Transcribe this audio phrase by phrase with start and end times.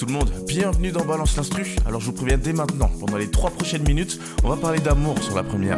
[0.00, 1.76] tout le monde, bienvenue dans Balance l'Instru.
[1.84, 5.22] Alors je vous préviens dès maintenant, pendant les trois prochaines minutes, on va parler d'amour
[5.22, 5.76] sur la première.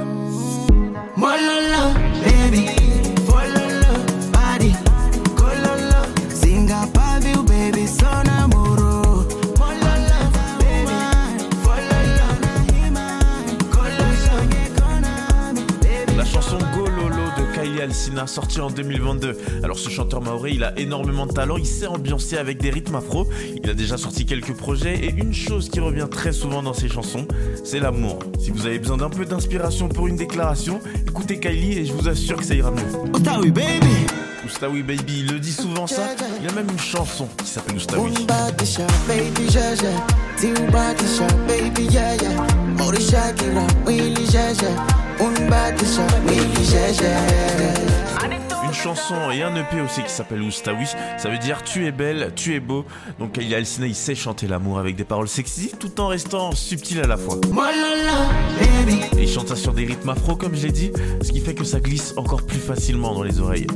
[17.63, 19.39] Kylie Alcina, sortie en 2022.
[19.63, 22.97] Alors ce chanteur maoré, il a énormément de talent, il sait ambiancer avec des rythmes
[22.97, 23.29] afro.
[23.63, 26.89] Il a déjà sorti quelques projets et une chose qui revient très souvent dans ses
[26.89, 27.27] chansons,
[27.63, 28.19] c'est l'amour.
[28.41, 32.09] Si vous avez besoin d'un peu d'inspiration pour une déclaration, écoutez Kylie et je vous
[32.09, 32.83] assure que ça ira mieux.
[33.15, 34.07] Oustawi baby
[34.45, 36.03] Oustawi Baby, il le dit souvent ça.
[36.43, 38.13] Il a même une chanson qui s'appelle Oustawi.
[48.83, 50.89] Une chanson et un EP aussi qui s'appelle Oustawi.
[51.17, 52.85] Ça veut dire tu es belle, tu es beau.
[53.21, 56.99] Donc Kylie Alcina, il sait chanter l'amour avec des paroles sexy tout en restant subtil
[56.99, 57.37] à la fois.
[59.17, 60.91] Et il chante ça sur des rythmes afro comme je l'ai dit,
[61.23, 63.69] ce qui fait que ça glisse encore plus facilement dans les oreilles.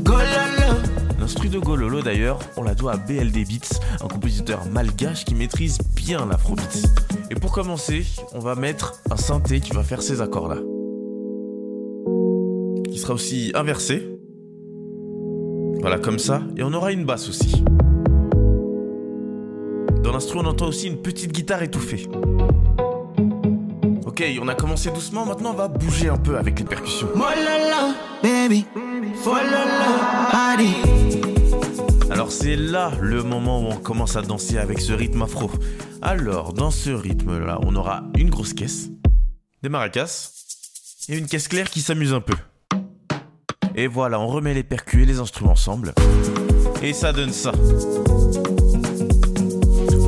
[1.21, 5.79] L'instru de Gololo d'ailleurs, on la doit à BLD Beats, un compositeur malgache qui maîtrise
[5.95, 6.83] bien l'afrobeat.
[7.31, 10.57] Et pour commencer, on va mettre un synthé qui va faire ces accords là.
[12.91, 14.16] Qui sera aussi inversé.
[15.87, 17.63] Voilà comme ça, et on aura une basse aussi.
[20.03, 22.09] Dans l'instru, on entend aussi une petite guitare étouffée.
[24.05, 27.07] Ok, on a commencé doucement, maintenant on va bouger un peu avec les percussions.
[32.11, 35.53] Alors c'est là le moment où on commence à danser avec ce rythme afro.
[36.03, 38.89] Alors dans ce rythme là, on aura une grosse caisse,
[39.63, 40.33] des maracas
[41.09, 42.35] et une caisse claire qui s'amuse un peu.
[43.79, 45.93] Et voilà, on remet les percus et les instruments ensemble.
[46.83, 47.53] Et ça donne ça.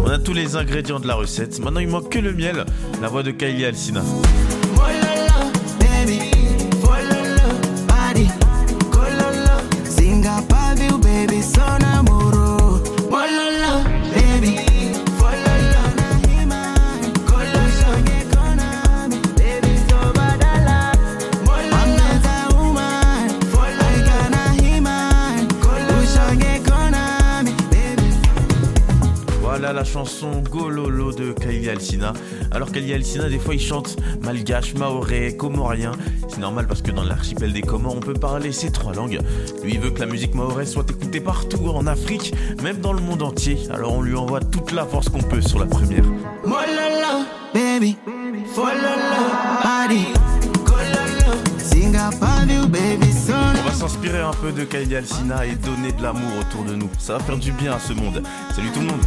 [0.03, 1.61] On a tous les ingrédients de la recette.
[1.61, 2.65] Maintenant il manque que le miel,
[3.03, 4.03] la voix de Kylie Alcina.
[29.61, 32.13] Voilà la chanson Gololo de Kylie Alcina.
[32.53, 35.91] Alors Kylie Alcina, des fois, il chante malgache, maoré, comorien.
[36.29, 39.19] C'est normal parce que dans l'archipel des Comores, on peut parler ces trois langues.
[39.65, 42.33] Lui, il veut que la musique maoré soit écoutée partout en Afrique,
[42.63, 43.59] même dans le monde entier.
[43.71, 46.05] Alors on lui envoie toute la force qu'on peut sur la première.
[46.45, 47.97] Mololo, baby.
[48.55, 50.28] Body.
[53.89, 56.91] S'inspirer un peu de Kylie Alcina et donner de l'amour autour de nous.
[56.99, 58.23] Ça va faire du bien à ce monde.
[58.55, 59.01] Salut tout le monde.